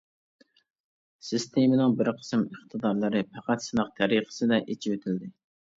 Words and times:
سىستېمىنىڭ 1.27 1.93
بىر 2.01 2.11
قىسىم 2.23 2.47
ئىقتىدارلىرى 2.49 3.25
پەقەت 3.37 3.69
سىناق 3.71 3.97
تەرىقىسىدە 4.03 4.63
ئېچىۋېتىلدى. 4.67 5.37